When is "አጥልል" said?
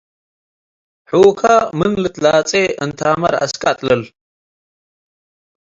3.71-4.03